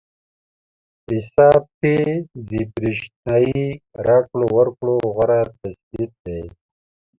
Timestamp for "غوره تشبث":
5.13-6.11